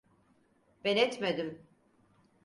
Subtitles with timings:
[0.83, 1.67] Ben etmedim.